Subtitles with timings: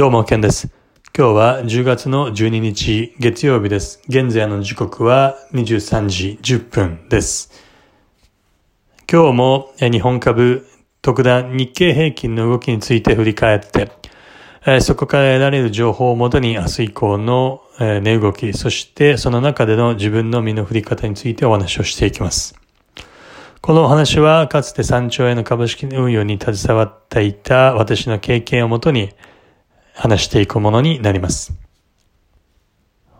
[0.00, 0.72] どうも、ケンです。
[1.14, 4.00] 今日は10月の12日月曜日です。
[4.08, 7.52] 現在の時刻は23時10分です。
[9.12, 10.66] 今日も日本株
[11.02, 13.90] 特段日経平均の動きについて振り返って、
[14.80, 22.58] そこから得られる情報をもとに明日以降の値動き、そしてその中での自分の身の振り方についてお話をしていきます。
[23.60, 29.10] このお話はかつて3兆円の株式運用に携わっていた私の経験をもとに
[30.00, 31.52] 話していくものになります。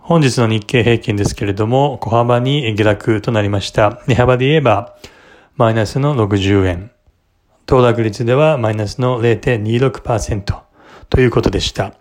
[0.01, 4.02] 本日の日経平均ですけれども、小幅に下落となりました。
[4.07, 4.97] 値幅で言えば、
[5.57, 6.91] マイナスの60円。
[7.66, 10.62] 騰落率ではマイナスの0.26%
[11.11, 11.93] ということでした。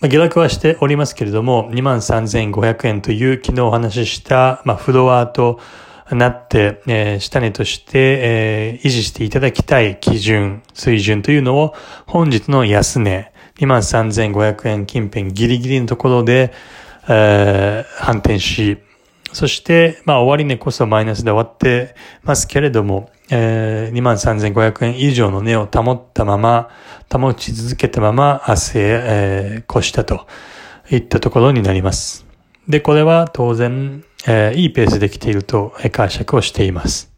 [0.00, 5.60] ま下落はしておりますけれども、23,500円という昨日お話しした、まあ、フロアと
[6.10, 11.74] なって、えー、下値として、えー、維持していただきたい基準、水準というのを
[12.06, 16.52] 本日の安値、23,500円近辺ギリギリのところで、
[17.08, 18.78] えー、反転し、
[19.32, 26.68] そして、まあ、終わり値こそマイナスで終わってますけれども、えー、23,500円以上の値を保ったまま、
[27.12, 30.26] 保ち続けたまま明日へ、えー、越したと
[30.90, 32.26] いったところになります。
[32.68, 37.12] で、これは当然、えー、いいペースで来ていると解釈をしています。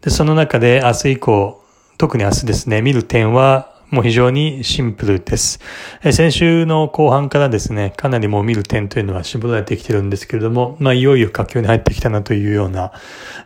[0.00, 1.64] で、その中で明日以降、
[1.98, 5.60] 特に明日ですね、見る点はもう非常にシンプルです。
[6.02, 12.92] え先週の後半からですね、かなりもう見る点というのは絞られてきてるんですけれども、まあいよいよ佳境に入ってきたなというような、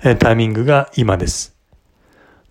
[0.04, 1.56] えタイミングが今です。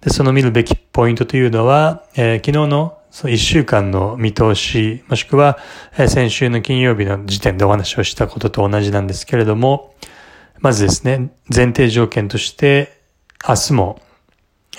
[0.02, 5.58] で、その見るべきポイントというのは、えー、昨日のその1週間の見通し、もしくは、
[5.98, 9.96] え、先週の金曜日の時点でお話をしたことと同じなんですけれども、
[10.60, 13.02] まずですね、前提条件として、
[13.48, 14.02] 明日も、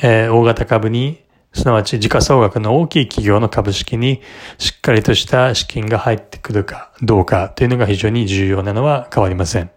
[0.02, 1.24] えー、大型株に
[1.58, 4.22] すなわち時価総額の大きい企業の株式に
[4.58, 9.70] しっかりとした資金が入ってくるかどうかというのが非常に重要なのは変わりません。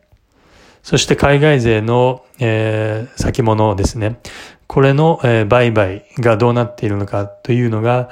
[0.83, 4.19] そして海外勢の、えー、先物ですね。
[4.67, 8.09] これの、えー、売買がどうなっているのかというのが、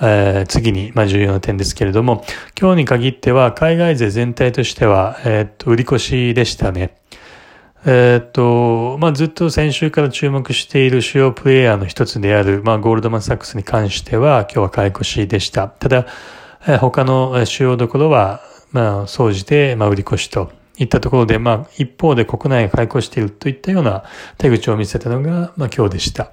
[0.00, 2.24] えー、次に、まあ、重要な点ですけれども、
[2.58, 6.96] 今日に限っては海外勢全体としては、えー、っと、売り越しでしたね。
[7.86, 15.68] えっと、まあ、ずっと先週から注目している主要プレイヤーの一つである、まあ、ゴールドマンサックスに関しては、今日は買い越しでした。
[15.68, 16.06] ただ、
[16.66, 18.40] え他の主要どころは、
[18.72, 24.04] まあ、総じて、まあ、売り越しといったところで、まあ、一方で国内が買い越しているといったような
[24.38, 26.32] 手口を見せたのが、まあ、今日でした。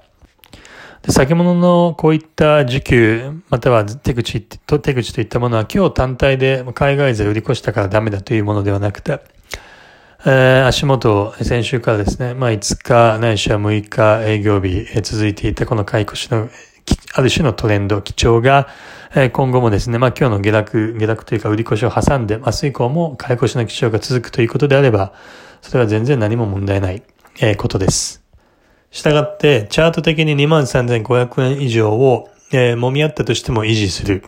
[1.02, 9.20] で、先物のこういった需給、または手口と、手口といったものは今日単体で海外勢売り越したからダメだというものではなくて、
[10.28, 16.48] えー、足元、先週からですね、まあ5日ないしは6日営業日、えー、続いていたこの買い越しの、
[17.14, 18.66] ある種のトレンド、基調が、
[19.14, 25.12] え、今後もですね、まあ今日の下落、下落というか売り越しを挟んで、明日以降も買い越しの基調が続くということであれば、
[25.62, 27.04] それは全然何も問題ない、
[27.40, 28.24] え、ことです。
[28.90, 34.24] したがって、チャート的に23,500円以上を、えー、揉み合ったとしても維持する。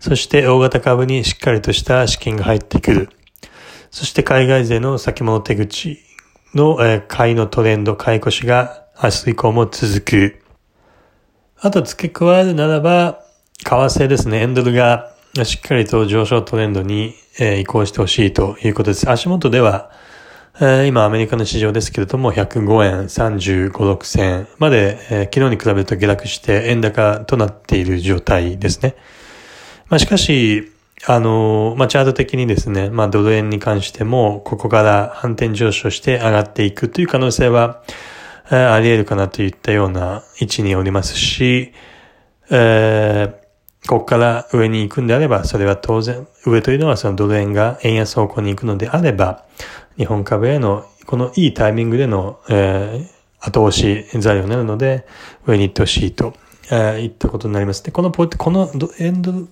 [0.00, 3.10] そして大型株にしっかりとした資金が入ってくる。
[3.90, 5.98] そして海外勢の先物手口
[6.54, 10.42] の、えー、買いのトレンド、買い越しが明日以降も続く。
[11.60, 13.20] あと付け加えるならば、
[13.64, 14.42] 為替ですね。
[14.42, 15.12] エンドルが
[15.44, 19.10] しっかりと上昇トレンドに、えー、移行してほしいということです。
[19.10, 19.90] 足元では、
[20.60, 28.94] えー、今アメリカの市場ですけれども、105円35、6銭まで、えー、昨日に比べると下落して円高となっている状態ですね。
[29.88, 30.69] まあ、しかし、
[31.06, 37.82] あの、まあ、チャート的にですね、まあ、ドル円に関しても、ここから反転上昇して上がっていくという可能性は、
[38.50, 41.72] えー、あり得るかなといったような位置におりますし、
[42.50, 49.46] えー、ここから上に行くんであれば、それは当然、上というのはそのドル円が円安方向に行くのであれば、
[49.96, 55.06] 日本株への、このいいタイミングでの、えー、後押し材料になるので、
[55.46, 56.34] 上に行ってほしいと
[56.70, 57.82] えー、いったことになります。
[57.82, 58.90] で、このポイント、このド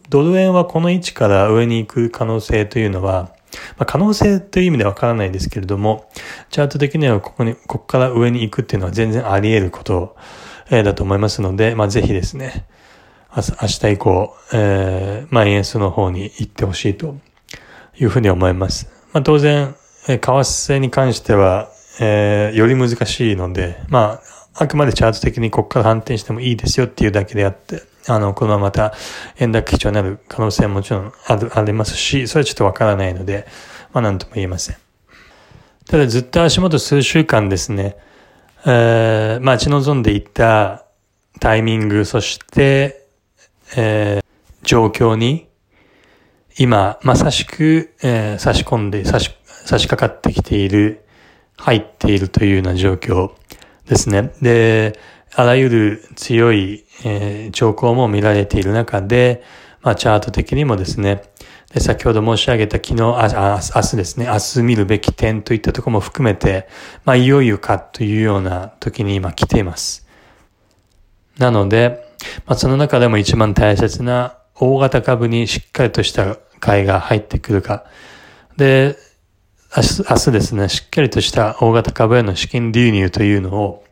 [0.09, 3.31] ドル円はこの位置から上に行く可能性というのは、
[3.77, 6.09] まあ、可能性という意味ではわからないですけれども、
[6.51, 10.17] チャート的にはここに、ここから上に行くっていうのは全然あり得ること、
[10.71, 12.67] えー、だと思いますので、まあ、ぜひですね、
[13.35, 17.17] 明日以降、えー、まあ、円安の方に行ってほしいと
[17.99, 18.91] いうふうに思います。
[19.13, 19.75] まあ、当然、
[20.09, 21.69] え為替に関しては、
[22.01, 28.93] えー、より難しいので、まあ、あくまでチャート的にここから反転してもいいですよっていうだけであって、あの、このまままた
[29.39, 33.47] 円高基調になる可能性ももちろんある、ありますし、それはちょっとわからないので、
[33.93, 34.77] まあなんとも言えません。
[35.87, 37.97] ただずっと足元数週間ですね、
[38.67, 40.87] えー、待ち望んでいた
[41.39, 43.07] タイミング、そして、
[43.77, 45.49] えー、状況に、
[46.59, 51.05] 今、まさしく、えー、差し込んで、差し、差し掛かってきている、
[51.57, 53.33] 入っているというような状況
[53.89, 54.33] ですね。
[54.43, 54.99] で、
[55.35, 59.43] あらゆる強い、えー、兆候も見られている中で、
[59.83, 61.23] まあ、チャート的にもですね、
[61.73, 66.69] で先ほど申し上げた昨日、あ、明日ですね、明日見るべき点といったところも含めて、
[67.05, 70.07] まあ、いよいよかというような時に今来ています。
[71.39, 72.05] なので、
[72.47, 77.85] まあ、その中でも一番大切な大型株にしっかりとした買いが入ってくるか。
[78.57, 78.97] で、
[79.77, 79.83] 明
[80.17, 83.85] 日ですね、しっかりとした大型株への資金流入というのを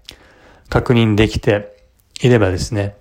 [0.71, 1.77] 確認できて
[2.23, 2.97] いればですね、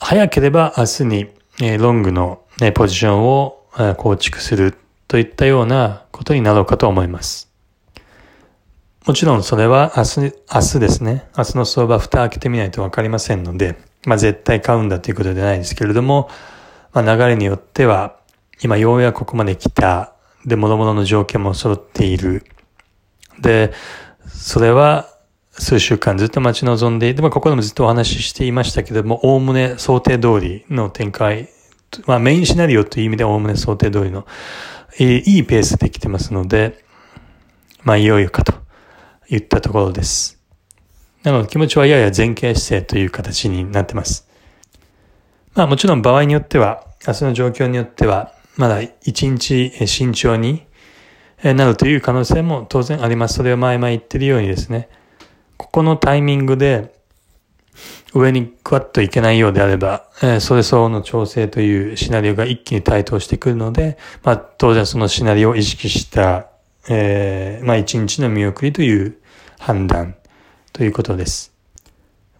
[0.00, 1.30] 早ければ明日に、
[1.62, 7.50] えロングの、ね、ポジションを、え構築するといったようなことになろうかと思います。
[9.06, 10.20] もちろんそれは明日、
[10.52, 16.28] 明日ですね、明日の相場蓋開けてみないとわかりませんので、まあ絶対買うんだということではないですけれども、
[16.92, 18.16] まあ流れによっては、
[18.62, 20.13] 今ようやくここまで来た、
[20.46, 22.44] で、諸々の条件も揃っている。
[23.40, 23.72] で、
[24.26, 25.08] それは
[25.50, 31.48] 数週間ずっと待ち望んで、でもここでもずっとお話ししていましたけども、おおむね想定通りの展開、
[32.06, 34.26] まあメインシナリオという意味でおおむね想定通りの、
[34.98, 36.84] えー、いいペースで来てますので、
[37.82, 38.54] まあいよいよかと
[39.28, 40.42] 言ったところです。
[41.22, 44.28] なので気持ちはやや前傾姿勢という形になってます。
[45.54, 50.66] まあもちろん場合によっては、明日の状況によっては、まだ一日慎重に
[51.42, 53.34] なるという可能性も当然あります。
[53.34, 54.88] それを前々言ってるようにですね、
[55.56, 56.94] ここのタイミングで
[58.14, 66.46] 上にクワッといけないようであれば、え、それ相応の調整というシナリオが一気に台頭してくるので、まあ当然そのシナリオを意識した、
[66.88, 69.18] えー、まあ一日の見送りという
[69.58, 70.14] 判断
[70.72, 71.52] ということです。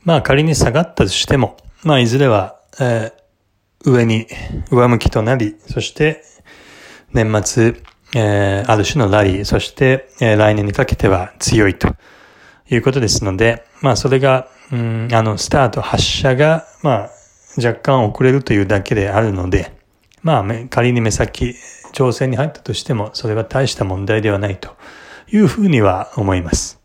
[0.04, 3.23] まあ仮に下がったとしても、まあいずれは、えー、
[3.84, 4.26] 上に
[4.70, 6.22] 上向きとなり、そして
[7.12, 7.76] 年末、
[8.14, 11.94] えー、ある種のラリー、そして、えー、来年にかけては強いと。
[12.70, 17.10] いうことですので、まあそれが、うん、あの、スタート、発射が、まあ、
[17.56, 19.72] 若干遅れるというだけであるので、
[20.22, 21.54] まあ、仮に目先、
[21.92, 24.74] 調整に入ったとしても、それは大した問題ではないと
[25.30, 26.80] いうふうには思います。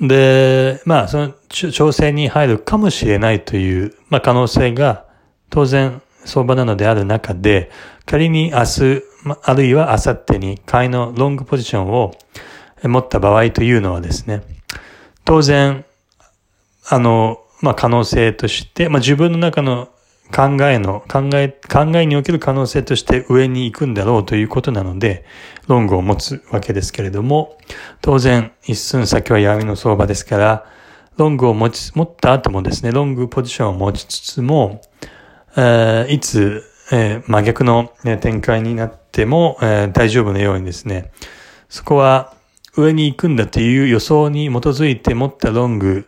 [0.00, 5.04] で、まあ、その調整に入るかもしれないという、まあ、可能性が
[5.52, 7.70] 当然相場なのである中で、
[8.06, 9.02] 仮に明日、
[9.42, 12.14] あるいは明後日に買いのロングポジションを
[12.82, 14.42] 持った場合というのはですね、
[15.26, 15.84] 当然、
[16.88, 19.90] あの、まあ、可能性として、まあ、自分の中の
[20.34, 25.26] 考えの、考え、考えにおける可能性として上に行くんだろうということなので、
[25.68, 27.58] ロングを持つわけですけれども、
[28.00, 30.64] 当然、一寸先は闇の相場ですから、
[31.18, 34.80] ロングを持ち、持った後もですね、ロングポジションを持ちつつも、
[35.56, 41.10] え、いつ、え、真逆の、ね、展開になっても、え、大丈夫なようにですね、
[41.68, 42.34] そこは、
[42.74, 46.06] 上に行くんだという予想に基づいて持ったロング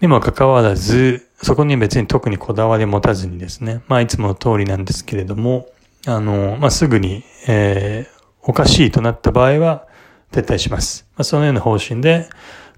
[0.00, 5.68] にもかかわらず、そこに別に特にこだわり持たずにですね、まあいつもの通りなんですけれども、
[6.06, 9.86] あの、まあすぐに、えー、おかしいとなった場合は
[10.32, 11.06] 撤退します。
[11.16, 12.28] まあそのような方針で、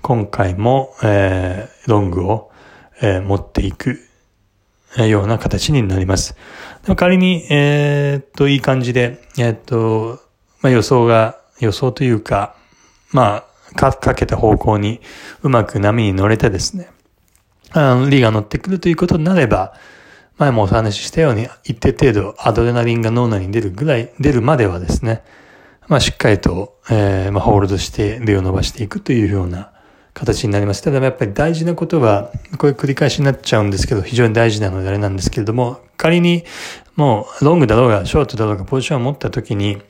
[0.02, 2.50] 今回も、えー、ロングを、
[3.00, 4.00] えー、持っていく、
[4.96, 6.36] ような形になります。
[6.96, 10.20] 仮に、えー、っと、いい感じで、えー、っと、
[10.60, 12.54] まあ予想が、予想というか、
[13.10, 15.00] まあ、か、かけた方向に
[15.42, 16.90] うまく波に乗れてですね、
[17.72, 19.74] あの、リが乗ってくるということになれば、
[20.36, 25.22] 前もお話ししたように一定程度アドレナリンが脳内に出るぐらい、出るまではですね、
[25.86, 29.72] まあしっかりと、えー、まあホールドして例を伸ばしていくというような
[30.14, 30.82] 形になります。
[30.82, 36.44] ただやっぱり大事なことは、これ繰り返しになっちゃうんですけど、非常に大事なのであれなんですけれども、仮に
[36.96, 39.82] もうロングだろうがショートだろうがポジションを持った時に、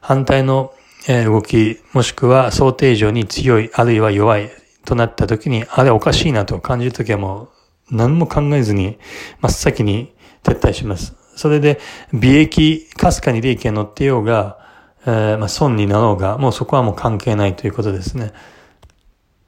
[0.00, 0.72] 反対の
[1.06, 4.50] 動き、もしくは想定以上に強い、あるいは弱い
[4.84, 7.48] となった時に、あれおかしいなと感じる時はも
[7.90, 8.98] う何も考えずに
[9.40, 10.12] 真っ先に
[10.44, 11.14] 撤退します。
[11.34, 11.80] それで、
[12.12, 14.58] 利益、かすかに利益が乗ってようが、
[15.04, 18.32] えー、まあ、損になろうが、もうそこはもう関係ないということですね。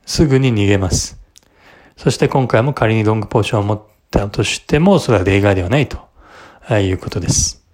[0.06, 1.20] すぐに逃げます。
[1.96, 5.98] そして今回も仮にロングポーションを持ったとしても、それは例外ではないと
[6.70, 7.64] いうことです。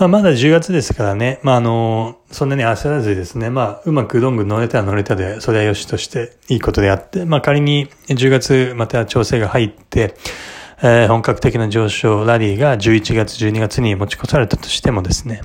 [0.00, 10.14] まあ、まだ10月ですからね、まあ、あの、そんなに焦らずですね、まあ、うまくロング乗れたら乗れたで、それは良しとしていいことであって、まあ、仮に10月また調整が入って、
[10.82, 15.42] えー、本格的な上昇ラリーが11月、12月に持ち越されたとしてもですね、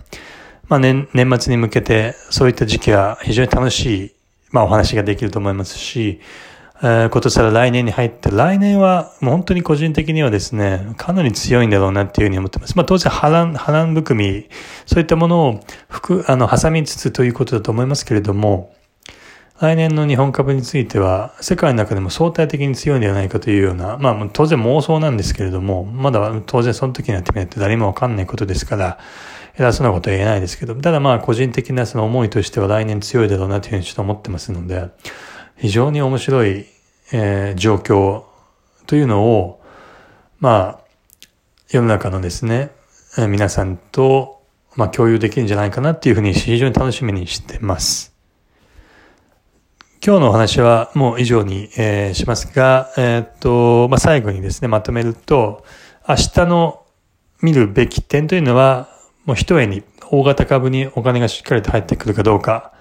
[0.69, 4.15] まあ年、年末に向けてそういった時期は非常に楽しい、
[4.52, 6.22] まあお話ができると思いますし、
[6.82, 12.75] えー、ことさら来年に入って、来年はもう本当に個人的にはですね、かなり強いんだろうなっていうふうに思ってます。
[12.75, 14.50] まあ当然波乱、波乱含み、
[14.86, 18.74] そういったものを含、あの、挟みつつということだと思いますけれども、
[19.62, 28.98] 来年の日本株については、世界の中でも相対的に強いんではないかというような、まあ当然妄想なんですけれども、まだ当然その時になってみないと誰もわかんないことですから、
[29.57, 34.89] 偉そうなことは言えないですけど、ただまあ個人的なその思いとしては来年強いだろうなというふうにちょっと思ってますので、
[35.57, 36.65] 非常に面白い、
[37.13, 38.24] えー、状況
[38.85, 39.62] というのを、
[40.39, 41.27] まあ、
[41.69, 42.71] 世の中のですね、
[43.29, 44.43] 皆さんと、
[44.75, 48.13] まあ共有できるんじゃないかなっていうふうに非常に楽しみにしてます。
[50.05, 55.65] 今日のお話はもう以上に、えー、しますが、えー、っと、まあ、最後にですね、まとめると、
[56.07, 56.85] 明日の
[57.41, 58.89] 見るべき点というのは、
[59.25, 62.74] もう一重に大型株にお金がしっかりと入ってくるかどうか、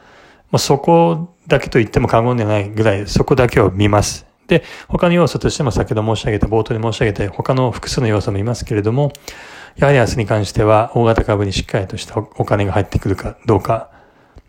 [0.51, 4.27] もうそこだけと言っても過言ではないぐらい、そこだけを見ます。
[4.47, 9.13] で、他の要素としても先ほど申し上げた、冒頭に申し上げた他の複数の要素も見ますけれども、
[9.77, 13.91] やはり明日に関しては大型株にしっかりとしたお金が入ってくるかどうか、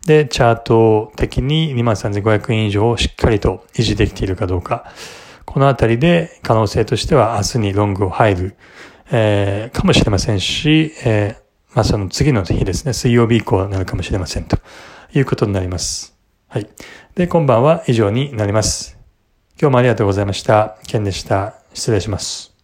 [0.06, 4.92] で、チャート的に23,500円以上をしっかりと維持できているかどうか。
[5.46, 8.56] このあたりで可能性としては明日にロングを入る、
[9.12, 11.45] えー、かもしれませんし、えー、
[11.76, 14.58] まあその次の日ですね、水曜日以降になるかもしれませんと
[15.14, 16.18] いうことになります。
[16.48, 16.70] はい。
[17.16, 18.98] で、今晩は以上になります。
[19.62, 20.78] 今日もありがとうございました。
[20.88, 21.56] ケンでした。
[21.74, 22.55] 失礼します。